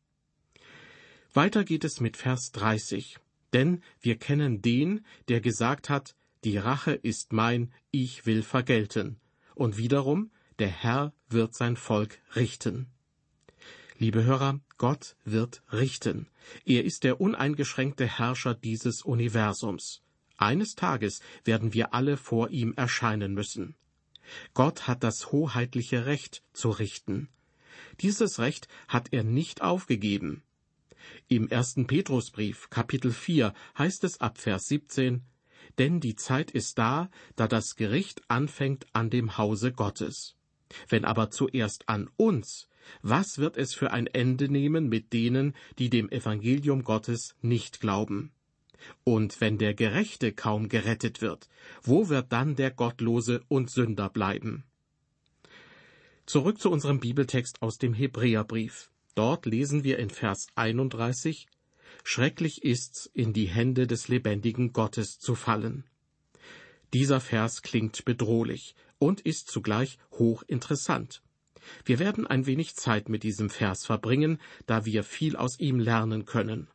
Weiter 1.32 1.64
geht 1.64 1.84
es 1.84 2.00
mit 2.00 2.16
Vers 2.16 2.52
30. 2.52 3.18
Denn 3.52 3.82
wir 4.00 4.16
kennen 4.16 4.62
den, 4.62 5.04
der 5.28 5.40
gesagt 5.40 5.88
hat, 5.88 6.16
die 6.42 6.58
Rache 6.58 6.92
ist 6.92 7.32
mein, 7.32 7.72
ich 7.90 8.26
will 8.26 8.42
vergelten. 8.42 9.20
Und 9.54 9.78
wiederum, 9.78 10.30
der 10.58 10.68
Herr 10.68 11.12
wird 11.28 11.54
sein 11.54 11.76
Volk 11.76 12.20
richten. 12.36 12.86
Liebe 13.98 14.24
Hörer, 14.24 14.60
Gott 14.76 15.16
wird 15.24 15.62
richten. 15.72 16.28
Er 16.64 16.84
ist 16.84 17.04
der 17.04 17.20
uneingeschränkte 17.20 18.06
Herrscher 18.06 18.54
dieses 18.54 19.02
Universums. 19.02 20.03
Eines 20.36 20.74
Tages 20.74 21.20
werden 21.44 21.74
wir 21.74 21.94
alle 21.94 22.16
vor 22.16 22.50
ihm 22.50 22.74
erscheinen 22.74 23.34
müssen. 23.34 23.74
Gott 24.54 24.88
hat 24.88 25.04
das 25.04 25.32
hoheitliche 25.32 26.06
Recht 26.06 26.42
zu 26.52 26.70
richten. 26.70 27.28
Dieses 28.00 28.38
Recht 28.38 28.68
hat 28.88 29.12
er 29.12 29.22
nicht 29.22 29.62
aufgegeben. 29.62 30.42
Im 31.28 31.48
ersten 31.48 31.86
Petrusbrief, 31.86 32.70
Kapitel 32.70 33.12
4, 33.12 33.52
heißt 33.78 34.04
es 34.04 34.20
ab 34.20 34.38
Vers 34.38 34.66
17, 34.68 35.22
Denn 35.78 36.00
die 36.00 36.16
Zeit 36.16 36.50
ist 36.50 36.78
da, 36.78 37.10
da 37.36 37.46
das 37.46 37.76
Gericht 37.76 38.22
anfängt 38.28 38.86
an 38.92 39.10
dem 39.10 39.36
Hause 39.36 39.72
Gottes. 39.72 40.36
Wenn 40.88 41.04
aber 41.04 41.30
zuerst 41.30 41.88
an 41.88 42.10
uns, 42.16 42.68
was 43.02 43.38
wird 43.38 43.56
es 43.56 43.74
für 43.74 43.92
ein 43.92 44.06
Ende 44.06 44.48
nehmen 44.48 44.88
mit 44.88 45.12
denen, 45.12 45.54
die 45.78 45.90
dem 45.90 46.10
Evangelium 46.10 46.84
Gottes 46.84 47.34
nicht 47.42 47.80
glauben? 47.80 48.32
Und 49.04 49.40
wenn 49.40 49.58
der 49.58 49.74
Gerechte 49.74 50.32
kaum 50.32 50.68
gerettet 50.68 51.20
wird, 51.20 51.48
wo 51.82 52.08
wird 52.08 52.32
dann 52.32 52.56
der 52.56 52.70
Gottlose 52.70 53.42
und 53.48 53.70
Sünder 53.70 54.08
bleiben? 54.08 54.64
Zurück 56.26 56.60
zu 56.60 56.70
unserem 56.70 57.00
Bibeltext 57.00 57.60
aus 57.60 57.78
dem 57.78 57.92
Hebräerbrief. 57.92 58.90
Dort 59.14 59.46
lesen 59.46 59.84
wir 59.84 59.98
in 59.98 60.10
Vers 60.10 60.48
31, 60.54 61.46
Schrecklich 62.02 62.64
ist's, 62.64 63.10
in 63.14 63.32
die 63.32 63.46
Hände 63.46 63.86
des 63.86 64.08
lebendigen 64.08 64.72
Gottes 64.72 65.18
zu 65.18 65.34
fallen. 65.34 65.84
Dieser 66.92 67.20
Vers 67.20 67.62
klingt 67.62 68.04
bedrohlich 68.04 68.74
und 68.98 69.20
ist 69.20 69.48
zugleich 69.48 69.98
hochinteressant. 70.12 71.22
Wir 71.84 71.98
werden 71.98 72.26
ein 72.26 72.46
wenig 72.46 72.76
Zeit 72.76 73.08
mit 73.08 73.22
diesem 73.22 73.50
Vers 73.50 73.86
verbringen, 73.86 74.38
da 74.66 74.84
wir 74.84 75.02
viel 75.02 75.36
aus 75.36 75.58
ihm 75.58 75.78
lernen 75.78 76.24
können. 76.24 76.68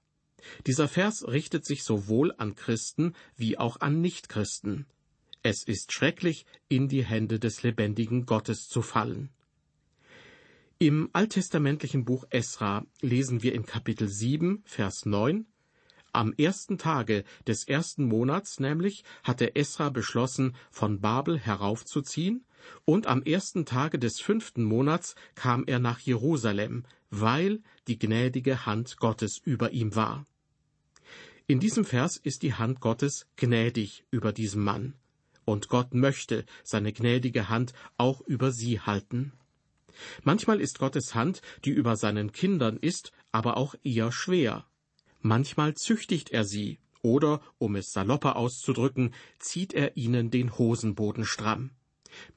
Dieser 0.68 0.88
Vers 0.88 1.28
richtet 1.28 1.66
sich 1.66 1.84
sowohl 1.84 2.34
an 2.38 2.56
Christen 2.56 3.14
wie 3.36 3.58
auch 3.58 3.80
an 3.82 4.02
Nichtchristen. 4.02 4.86
Es 5.42 5.64
ist 5.64 5.94
schrecklich, 5.94 6.46
in 6.68 6.88
die 6.88 7.06
Hände 7.06 7.40
des 7.40 7.64
lebendigen 7.64 8.26
Gottes 8.26 8.68
zu 8.68 8.82
fallen. 8.82 9.30
Im 10.80 11.10
alttestamentlichen 11.14 12.06
Buch 12.06 12.26
Esra 12.30 12.86
lesen 13.02 13.44
wir 13.44 13.54
in 13.54 13.66
Kapitel 13.66 14.08
7, 14.08 14.62
Vers 14.66 15.06
9, 15.06 15.46
am 16.12 16.34
ersten 16.34 16.80
Tage 16.80 17.24
des 17.46 17.68
ersten 17.68 18.06
Monats 18.06 18.60
nämlich 18.60 19.04
hatte 19.24 19.56
Esra 19.56 19.90
beschlossen, 19.90 20.56
von 20.72 21.02
Babel 21.02 21.38
heraufzuziehen, 21.38 22.46
und 22.84 23.08
am 23.08 23.22
ersten 23.24 23.66
Tage 23.66 24.00
des 24.00 24.20
fünften 24.20 24.64
Monats 24.64 25.16
kam 25.36 25.64
er 25.68 25.80
nach 25.80 26.00
Jerusalem, 26.00 26.84
weil 27.10 27.62
die 27.88 28.00
gnädige 28.00 28.66
Hand 28.66 28.98
Gottes 28.98 29.40
über 29.44 29.72
ihm 29.72 29.96
war. 29.96 30.26
In 31.48 31.60
diesem 31.60 31.84
Vers 31.84 32.18
ist 32.18 32.44
die 32.44 32.54
Hand 32.54 32.80
Gottes 32.80 33.26
gnädig 33.36 34.06
über 34.12 34.32
diesem 34.32 34.64
Mann, 34.64 34.94
und 35.46 35.68
Gott 35.68 35.94
möchte 35.94 36.46
seine 36.64 36.94
gnädige 36.94 37.50
Hand 37.50 37.74
auch 37.98 38.22
über 38.22 38.52
sie 38.52 38.80
halten. 38.80 39.34
Manchmal 40.24 40.62
ist 40.62 40.78
Gottes 40.78 41.16
Hand, 41.16 41.42
die 41.66 41.72
über 41.72 41.96
seinen 41.96 42.32
Kindern 42.32 42.78
ist, 42.78 43.12
aber 43.32 43.58
auch 43.58 43.76
eher 43.84 44.12
schwer. 44.12 44.66
Manchmal 45.22 45.74
züchtigt 45.74 46.30
er 46.30 46.46
sie, 46.46 46.80
oder, 47.02 47.42
um 47.58 47.76
es 47.76 47.92
salopper 47.92 48.36
auszudrücken, 48.36 49.14
zieht 49.40 49.74
er 49.74 49.98
ihnen 49.98 50.30
den 50.32 50.58
Hosenboden 50.58 51.26
stramm. 51.26 51.72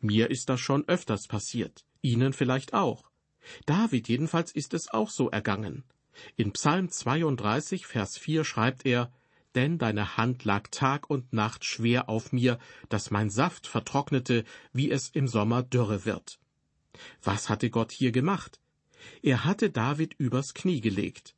Mir 0.01 0.31
ist 0.31 0.49
das 0.49 0.61
schon 0.61 0.87
öfters 0.89 1.27
passiert, 1.29 1.85
Ihnen 2.03 2.33
vielleicht 2.33 2.75
auch. 2.75 3.12
David 3.67 4.09
jedenfalls 4.09 4.53
ist 4.53 4.75
es 4.75 4.89
auch 4.89 5.11
so 5.11 5.31
ergangen. 5.31 5.85
In 6.37 6.53
Psalm 6.53 6.91
32, 6.91 7.87
Vers 7.87 8.19
4 8.19 8.45
schreibt 8.45 8.87
er, 8.87 9.13
Denn 9.55 9.79
deine 9.79 10.17
Hand 10.17 10.45
lag 10.45 10.69
Tag 10.71 11.11
und 11.11 11.33
Nacht 11.33 11.65
schwer 11.65 12.09
auf 12.09 12.33
mir, 12.33 12.59
dass 12.89 13.11
mein 13.11 13.31
Saft 13.31 13.67
vertrocknete, 13.67 14.45
wie 14.73 14.91
es 14.91 15.09
im 15.09 15.29
Sommer 15.29 15.63
dürre 15.63 16.05
wird. 16.05 16.39
Was 17.23 17.49
hatte 17.49 17.71
Gott 17.71 17.93
hier 17.93 18.13
gemacht? 18.13 18.61
Er 19.23 19.45
hatte 19.45 19.71
David 19.71 20.15
übers 20.19 20.55
Knie 20.55 20.81
gelegt. 20.81 21.35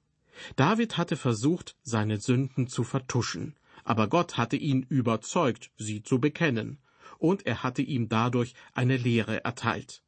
David 0.57 0.97
hatte 0.97 1.17
versucht, 1.17 1.77
seine 1.83 2.21
Sünden 2.21 2.67
zu 2.67 2.85
vertuschen, 2.85 3.57
aber 3.85 4.09
Gott 4.09 4.37
hatte 4.37 4.57
ihn 4.57 4.83
überzeugt, 4.89 5.71
sie 5.77 6.03
zu 6.03 6.21
bekennen, 6.21 6.79
und 7.19 7.47
er 7.47 7.63
hatte 7.63 7.83
ihm 7.83 8.09
dadurch 8.09 8.55
eine 8.73 8.97
Lehre 8.97 9.45
erteilt. 9.45 10.03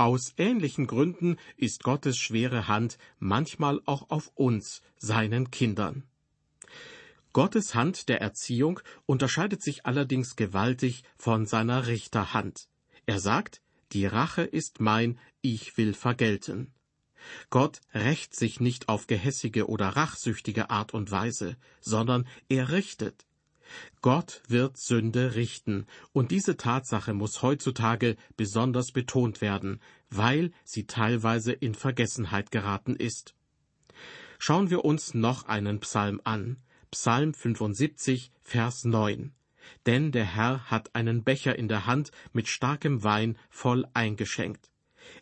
Aus 0.00 0.32
ähnlichen 0.36 0.86
Gründen 0.86 1.38
ist 1.56 1.82
Gottes 1.82 2.16
schwere 2.16 2.68
Hand 2.68 2.98
manchmal 3.18 3.80
auch 3.84 4.10
auf 4.10 4.30
uns, 4.36 4.80
seinen 4.96 5.50
Kindern. 5.50 6.04
Gottes 7.32 7.74
Hand 7.74 8.08
der 8.08 8.20
Erziehung 8.20 8.78
unterscheidet 9.06 9.60
sich 9.60 9.86
allerdings 9.86 10.36
gewaltig 10.36 11.02
von 11.16 11.46
seiner 11.46 11.88
Richterhand. 11.88 12.68
Er 13.06 13.18
sagt, 13.18 13.60
die 13.92 14.06
Rache 14.06 14.42
ist 14.42 14.78
mein, 14.78 15.18
ich 15.40 15.76
will 15.76 15.94
vergelten. 15.94 16.72
Gott 17.50 17.80
rächt 17.92 18.36
sich 18.36 18.60
nicht 18.60 18.88
auf 18.88 19.08
gehässige 19.08 19.66
oder 19.66 19.88
rachsüchtige 19.88 20.70
Art 20.70 20.94
und 20.94 21.10
Weise, 21.10 21.56
sondern 21.80 22.28
er 22.48 22.70
richtet. 22.70 23.26
Gott 24.00 24.42
wird 24.48 24.76
Sünde 24.76 25.34
richten, 25.34 25.86
und 26.12 26.30
diese 26.30 26.56
Tatsache 26.56 27.14
muss 27.14 27.42
heutzutage 27.42 28.16
besonders 28.36 28.92
betont 28.92 29.40
werden, 29.40 29.80
weil 30.10 30.52
sie 30.64 30.86
teilweise 30.86 31.52
in 31.52 31.74
Vergessenheit 31.74 32.50
geraten 32.50 32.96
ist. 32.96 33.34
Schauen 34.38 34.70
wir 34.70 34.84
uns 34.84 35.14
noch 35.14 35.44
einen 35.44 35.80
Psalm 35.80 36.20
an, 36.24 36.58
Psalm 36.90 37.34
75, 37.34 38.32
Vers 38.42 38.84
9. 38.84 39.32
denn 39.86 40.12
der 40.12 40.24
Herr 40.24 40.70
hat 40.70 40.94
einen 40.94 41.24
Becher 41.24 41.58
in 41.58 41.68
der 41.68 41.86
Hand 41.86 42.10
mit 42.32 42.48
starkem 42.48 43.04
Wein 43.04 43.36
voll 43.50 43.86
eingeschenkt. 43.94 44.70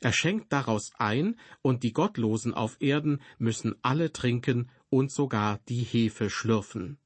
Er 0.00 0.12
schenkt 0.12 0.52
daraus 0.52 0.92
ein, 0.98 1.38
und 1.62 1.82
die 1.82 1.92
Gottlosen 1.92 2.54
auf 2.54 2.76
Erden 2.80 3.20
müssen 3.38 3.74
alle 3.82 4.12
trinken 4.12 4.70
und 4.90 5.10
sogar 5.10 5.60
die 5.68 5.82
Hefe 5.82 6.30
schlürfen. 6.30 6.98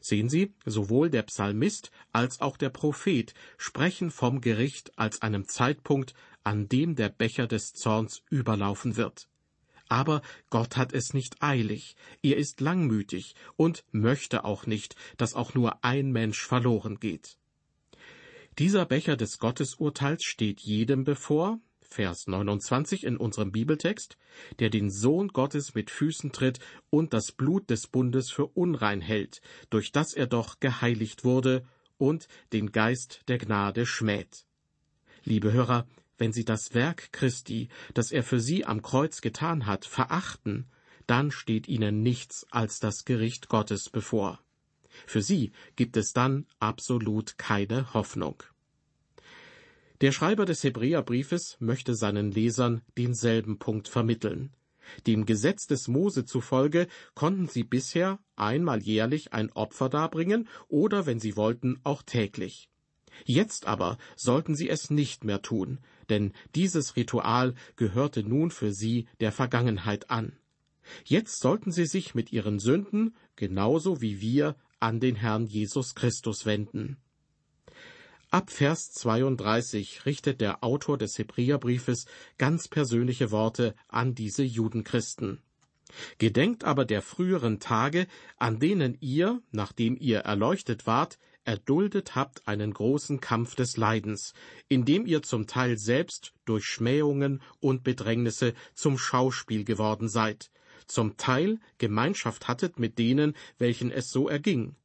Sehen 0.00 0.28
Sie, 0.28 0.52
sowohl 0.64 1.10
der 1.10 1.22
Psalmist 1.22 1.90
als 2.12 2.40
auch 2.40 2.56
der 2.56 2.70
Prophet 2.70 3.34
sprechen 3.56 4.10
vom 4.10 4.40
Gericht 4.40 4.98
als 4.98 5.22
einem 5.22 5.46
Zeitpunkt, 5.48 6.14
an 6.44 6.68
dem 6.68 6.96
der 6.96 7.08
Becher 7.08 7.46
des 7.46 7.72
Zorns 7.74 8.22
überlaufen 8.30 8.96
wird. 8.96 9.28
Aber 9.88 10.22
Gott 10.50 10.76
hat 10.76 10.92
es 10.92 11.14
nicht 11.14 11.42
eilig, 11.42 11.96
er 12.22 12.36
ist 12.36 12.60
langmütig 12.60 13.34
und 13.56 13.84
möchte 13.90 14.44
auch 14.44 14.66
nicht, 14.66 14.96
dass 15.16 15.34
auch 15.34 15.54
nur 15.54 15.82
ein 15.84 16.12
Mensch 16.12 16.42
verloren 16.46 17.00
geht. 17.00 17.38
Dieser 18.58 18.84
Becher 18.84 19.16
des 19.16 19.38
Gottesurteils 19.38 20.24
steht 20.24 20.60
jedem 20.60 21.04
bevor, 21.04 21.60
Vers 21.88 22.26
29 22.26 23.04
in 23.04 23.16
unserem 23.16 23.50
Bibeltext, 23.50 24.18
der 24.58 24.68
den 24.68 24.90
Sohn 24.90 25.28
Gottes 25.28 25.74
mit 25.74 25.90
Füßen 25.90 26.32
tritt 26.32 26.60
und 26.90 27.14
das 27.14 27.32
Blut 27.32 27.70
des 27.70 27.86
Bundes 27.86 28.30
für 28.30 28.46
unrein 28.46 29.00
hält, 29.00 29.40
durch 29.70 29.90
das 29.90 30.12
er 30.12 30.26
doch 30.26 30.60
geheiligt 30.60 31.24
wurde 31.24 31.64
und 31.96 32.28
den 32.52 32.72
Geist 32.72 33.22
der 33.28 33.38
Gnade 33.38 33.86
schmäht. 33.86 34.44
Liebe 35.24 35.52
Hörer, 35.52 35.86
wenn 36.18 36.32
Sie 36.32 36.44
das 36.44 36.74
Werk 36.74 37.10
Christi, 37.12 37.68
das 37.94 38.12
er 38.12 38.22
für 38.22 38.40
Sie 38.40 38.64
am 38.64 38.82
Kreuz 38.82 39.20
getan 39.20 39.66
hat, 39.66 39.86
verachten, 39.86 40.66
dann 41.06 41.30
steht 41.30 41.68
Ihnen 41.68 42.02
nichts 42.02 42.46
als 42.50 42.80
das 42.80 43.06
Gericht 43.06 43.48
Gottes 43.48 43.88
bevor. 43.88 44.40
Für 45.06 45.22
Sie 45.22 45.52
gibt 45.76 45.96
es 45.96 46.12
dann 46.12 46.46
absolut 46.58 47.38
keine 47.38 47.94
Hoffnung. 47.94 48.42
Der 50.00 50.12
Schreiber 50.12 50.44
des 50.44 50.62
Hebräerbriefes 50.62 51.56
möchte 51.58 51.94
seinen 51.96 52.30
Lesern 52.30 52.82
denselben 52.96 53.58
Punkt 53.58 53.88
vermitteln. 53.88 54.52
Dem 55.06 55.26
Gesetz 55.26 55.66
des 55.66 55.88
Mose 55.88 56.24
zufolge 56.24 56.86
konnten 57.14 57.48
sie 57.48 57.64
bisher 57.64 58.20
einmal 58.36 58.80
jährlich 58.80 59.32
ein 59.32 59.50
Opfer 59.52 59.88
darbringen 59.88 60.48
oder, 60.68 61.04
wenn 61.06 61.18
sie 61.18 61.36
wollten, 61.36 61.80
auch 61.82 62.02
täglich. 62.02 62.70
Jetzt 63.24 63.66
aber 63.66 63.98
sollten 64.16 64.54
sie 64.54 64.68
es 64.68 64.90
nicht 64.90 65.24
mehr 65.24 65.42
tun, 65.42 65.78
denn 66.08 66.32
dieses 66.54 66.94
Ritual 66.94 67.54
gehörte 67.74 68.22
nun 68.22 68.50
für 68.52 68.72
sie 68.72 69.08
der 69.18 69.32
Vergangenheit 69.32 70.10
an. 70.10 70.32
Jetzt 71.04 71.40
sollten 71.40 71.72
sie 71.72 71.86
sich 71.86 72.14
mit 72.14 72.32
ihren 72.32 72.60
Sünden, 72.60 73.16
genauso 73.34 74.00
wie 74.00 74.20
wir, 74.20 74.56
an 74.80 75.00
den 75.00 75.16
Herrn 75.16 75.46
Jesus 75.46 75.96
Christus 75.96 76.46
wenden. 76.46 76.98
Ab 78.30 78.50
Vers 78.50 78.92
32 78.92 80.04
richtet 80.04 80.42
der 80.42 80.62
Autor 80.62 80.98
des 80.98 81.16
Hebräerbriefes 81.16 82.04
ganz 82.36 82.68
persönliche 82.68 83.30
Worte 83.30 83.74
an 83.88 84.14
diese 84.14 84.42
Judenchristen. 84.42 85.40
Gedenkt 86.18 86.62
aber 86.64 86.84
der 86.84 87.00
früheren 87.00 87.58
Tage, 87.58 88.06
an 88.36 88.58
denen 88.58 88.98
ihr, 89.00 89.40
nachdem 89.50 89.96
ihr 89.96 90.18
erleuchtet 90.18 90.86
wart, 90.86 91.18
erduldet 91.44 92.16
habt 92.16 92.46
einen 92.46 92.74
großen 92.74 93.20
Kampf 93.20 93.54
des 93.54 93.78
Leidens, 93.78 94.34
indem 94.68 95.06
ihr 95.06 95.22
zum 95.22 95.46
Teil 95.46 95.78
selbst 95.78 96.34
durch 96.44 96.66
Schmähungen 96.66 97.40
und 97.60 97.82
Bedrängnisse 97.82 98.52
zum 98.74 98.98
Schauspiel 98.98 99.64
geworden 99.64 100.10
seid, 100.10 100.50
zum 100.86 101.16
Teil 101.16 101.60
Gemeinschaft 101.78 102.46
hattet 102.46 102.78
mit 102.78 102.98
denen, 102.98 103.34
welchen 103.56 103.90
es 103.90 104.10
so 104.10 104.28
erging, 104.28 104.76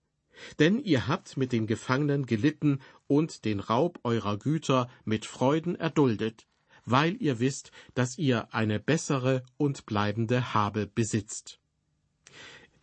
denn 0.59 0.79
ihr 0.79 1.07
habt 1.07 1.37
mit 1.37 1.51
den 1.51 1.67
Gefangenen 1.67 2.25
gelitten 2.25 2.79
und 3.07 3.45
den 3.45 3.59
Raub 3.59 3.99
eurer 4.03 4.37
Güter 4.37 4.89
mit 5.05 5.25
Freuden 5.25 5.75
erduldet, 5.75 6.47
weil 6.85 7.21
ihr 7.21 7.39
wisst, 7.39 7.71
dass 7.93 8.17
ihr 8.17 8.53
eine 8.53 8.79
bessere 8.79 9.43
und 9.57 9.85
bleibende 9.85 10.53
Habe 10.53 10.87
besitzt. 10.87 11.59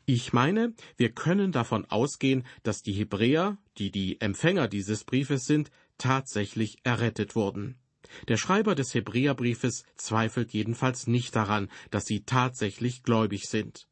Ich 0.07 0.33
meine, 0.33 0.75
wir 0.97 1.13
können 1.13 1.53
davon 1.53 1.85
ausgehen, 1.85 2.45
dass 2.63 2.83
die 2.83 2.93
Hebräer, 2.93 3.59
die 3.79 3.91
die 3.91 4.21
Empfänger 4.21 4.67
dieses 4.67 5.05
Briefes 5.05 5.45
sind, 5.45 5.71
tatsächlich 5.99 6.79
errettet 6.83 7.37
wurden. 7.37 7.77
Der 8.27 8.37
Schreiber 8.37 8.75
des 8.75 8.95
Hebräerbriefes 8.95 9.85
zweifelt 9.97 10.53
jedenfalls 10.53 11.07
nicht 11.07 11.37
daran, 11.37 11.71
dass 11.91 12.07
sie 12.07 12.25
tatsächlich 12.25 13.03
gläubig 13.03 13.47
sind. 13.47 13.87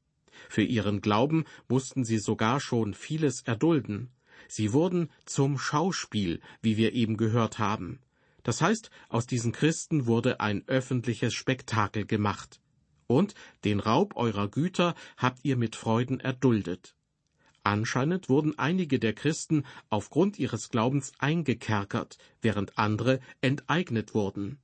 Für 0.48 0.62
ihren 0.62 1.00
Glauben 1.00 1.44
mussten 1.68 2.04
sie 2.04 2.18
sogar 2.18 2.60
schon 2.60 2.94
vieles 2.94 3.42
erdulden. 3.42 4.10
Sie 4.48 4.72
wurden 4.72 5.10
zum 5.24 5.58
Schauspiel, 5.58 6.40
wie 6.62 6.76
wir 6.76 6.92
eben 6.94 7.16
gehört 7.16 7.58
haben. 7.58 8.00
Das 8.42 8.62
heißt, 8.62 8.90
aus 9.08 9.26
diesen 9.26 9.52
Christen 9.52 10.06
wurde 10.06 10.40
ein 10.40 10.66
öffentliches 10.68 11.34
Spektakel 11.34 12.06
gemacht. 12.06 12.60
Und 13.06 13.34
den 13.64 13.80
Raub 13.80 14.16
eurer 14.16 14.48
Güter 14.48 14.94
habt 15.16 15.44
ihr 15.44 15.56
mit 15.56 15.76
Freuden 15.76 16.20
erduldet. 16.20 16.94
Anscheinend 17.62 18.28
wurden 18.28 18.58
einige 18.58 18.98
der 18.98 19.12
Christen 19.12 19.64
aufgrund 19.90 20.38
ihres 20.38 20.70
Glaubens 20.70 21.12
eingekerkert, 21.18 22.16
während 22.40 22.78
andere 22.78 23.20
enteignet 23.42 24.14
wurden. 24.14 24.58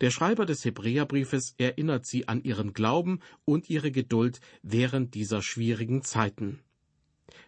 Der 0.00 0.10
Schreiber 0.10 0.46
des 0.46 0.64
Hebräerbriefes 0.64 1.54
erinnert 1.58 2.06
sie 2.06 2.28
an 2.28 2.42
ihren 2.42 2.72
Glauben 2.72 3.20
und 3.44 3.70
ihre 3.70 3.90
Geduld 3.90 4.40
während 4.62 5.14
dieser 5.14 5.42
schwierigen 5.42 6.02
Zeiten. 6.02 6.60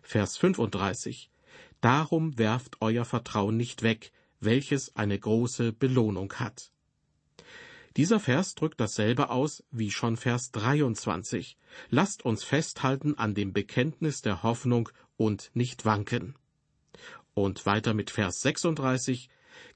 Vers 0.03 0.37
35 0.37 1.31
Darum 1.81 2.39
werft 2.39 2.77
euer 2.81 3.05
Vertrauen 3.05 3.57
nicht 3.57 3.83
weg, 3.83 4.13
welches 4.41 4.95
eine 4.97 5.19
große 5.19 5.73
Belohnung 5.73 6.33
hat. 6.35 6.73
Dieser 7.97 8.21
Vers 8.21 8.55
drückt 8.55 8.81
dasselbe 8.81 9.29
aus 9.29 9.65
wie 9.71 9.91
schon 9.91 10.17
Vers 10.17 10.51
23. 10.53 11.59
Lasst 11.91 12.25
uns 12.25 12.43
festhalten 12.43 13.19
an 13.19 13.35
dem 13.35 13.53
Bekenntnis 13.53 14.23
der 14.23 14.43
Hoffnung 14.43 14.89
und 15.17 15.51
nicht 15.55 15.85
wanken. 15.85 16.35
Und 17.35 17.67
weiter 17.67 17.93
mit 17.95 18.11
Vers 18.11 18.41
36. 18.41 19.29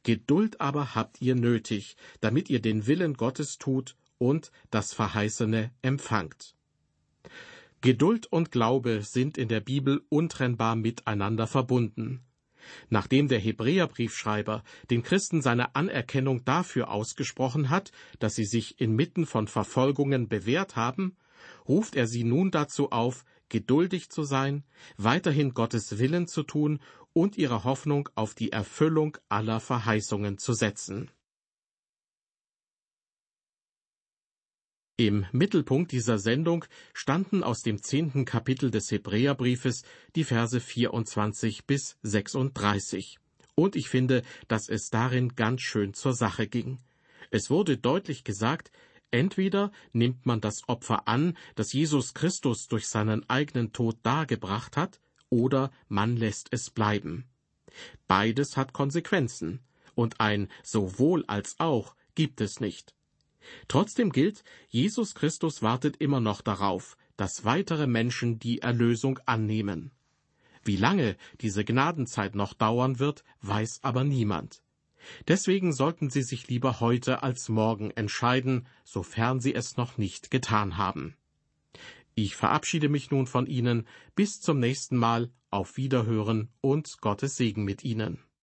Geduld 0.02 0.60
aber 0.60 0.94
habt 0.94 1.20
ihr 1.20 1.34
nötig, 1.34 1.96
damit 2.20 2.50
ihr 2.50 2.60
den 2.60 2.86
Willen 2.86 3.14
Gottes 3.14 3.58
tut 3.58 3.96
und 4.18 4.50
das 4.70 4.92
Verheißene 4.92 5.70
empfangt. 5.82 6.54
Geduld 7.80 8.26
und 8.26 8.50
Glaube 8.50 9.02
sind 9.02 9.38
in 9.38 9.48
der 9.48 9.60
Bibel 9.60 10.02
untrennbar 10.08 10.76
miteinander 10.76 11.46
verbunden. 11.46 12.22
Nachdem 12.88 13.28
der 13.28 13.38
Hebräerbriefschreiber 13.38 14.64
den 14.90 15.02
Christen 15.02 15.40
seine 15.40 15.76
Anerkennung 15.76 16.44
dafür 16.44 16.90
ausgesprochen 16.90 17.70
hat, 17.70 17.92
dass 18.18 18.34
sie 18.34 18.44
sich 18.44 18.80
inmitten 18.80 19.26
von 19.26 19.46
Verfolgungen 19.46 20.28
bewährt 20.28 20.74
haben, 20.74 21.16
ruft 21.68 21.94
er 21.94 22.06
sie 22.06 22.24
nun 22.24 22.50
dazu 22.50 22.90
auf, 22.90 23.24
geduldig 23.48 24.10
zu 24.10 24.24
sein, 24.24 24.64
weiterhin 24.96 25.54
Gottes 25.54 25.98
Willen 25.98 26.26
zu 26.26 26.42
tun 26.42 26.80
und 27.16 27.38
ihre 27.38 27.64
Hoffnung 27.64 28.10
auf 28.14 28.34
die 28.34 28.52
Erfüllung 28.52 29.16
aller 29.30 29.58
Verheißungen 29.58 30.36
zu 30.36 30.52
setzen. 30.52 31.10
Im 34.98 35.24
Mittelpunkt 35.32 35.92
dieser 35.92 36.18
Sendung 36.18 36.66
standen 36.92 37.42
aus 37.42 37.62
dem 37.62 37.82
zehnten 37.82 38.26
Kapitel 38.26 38.70
des 38.70 38.90
Hebräerbriefes 38.90 39.82
die 40.14 40.24
Verse 40.24 40.60
24 40.60 41.64
bis 41.64 41.96
36. 42.02 43.18
Und 43.54 43.76
ich 43.76 43.88
finde, 43.88 44.22
dass 44.46 44.68
es 44.68 44.90
darin 44.90 45.34
ganz 45.36 45.62
schön 45.62 45.94
zur 45.94 46.12
Sache 46.12 46.46
ging. 46.46 46.80
Es 47.30 47.48
wurde 47.48 47.78
deutlich 47.78 48.24
gesagt, 48.24 48.70
entweder 49.10 49.72
nimmt 49.94 50.26
man 50.26 50.42
das 50.42 50.68
Opfer 50.68 51.08
an, 51.08 51.34
das 51.54 51.72
Jesus 51.72 52.12
Christus 52.12 52.68
durch 52.68 52.88
seinen 52.88 53.26
eigenen 53.30 53.72
Tod 53.72 53.96
dargebracht 54.02 54.76
hat, 54.76 55.00
oder 55.30 55.70
man 55.88 56.16
lässt 56.16 56.48
es 56.50 56.70
bleiben. 56.70 57.24
Beides 58.06 58.56
hat 58.56 58.72
Konsequenzen, 58.72 59.60
und 59.94 60.20
ein 60.20 60.48
sowohl 60.62 61.24
als 61.26 61.56
auch 61.58 61.94
gibt 62.14 62.40
es 62.40 62.60
nicht. 62.60 62.94
Trotzdem 63.68 64.10
gilt, 64.10 64.44
Jesus 64.68 65.14
Christus 65.14 65.62
wartet 65.62 65.96
immer 65.98 66.20
noch 66.20 66.40
darauf, 66.40 66.96
dass 67.16 67.44
weitere 67.44 67.86
Menschen 67.86 68.38
die 68.38 68.60
Erlösung 68.60 69.18
annehmen. 69.26 69.90
Wie 70.64 70.76
lange 70.76 71.16
diese 71.40 71.64
Gnadenzeit 71.64 72.34
noch 72.34 72.52
dauern 72.52 72.98
wird, 72.98 73.24
weiß 73.40 73.80
aber 73.82 74.04
niemand. 74.04 74.62
Deswegen 75.28 75.72
sollten 75.72 76.10
Sie 76.10 76.22
sich 76.22 76.48
lieber 76.48 76.80
heute 76.80 77.22
als 77.22 77.48
morgen 77.48 77.92
entscheiden, 77.92 78.66
sofern 78.84 79.40
Sie 79.40 79.54
es 79.54 79.76
noch 79.76 79.98
nicht 79.98 80.30
getan 80.30 80.76
haben. 80.76 81.16
Ich 82.18 82.34
verabschiede 82.34 82.88
mich 82.88 83.10
nun 83.10 83.26
von 83.26 83.46
Ihnen. 83.46 83.86
Bis 84.14 84.40
zum 84.40 84.58
nächsten 84.58 84.96
Mal. 84.96 85.30
Auf 85.50 85.76
Wiederhören 85.76 86.50
und 86.62 87.00
Gottes 87.00 87.36
Segen 87.36 87.64
mit 87.64 87.84
Ihnen. 87.84 88.25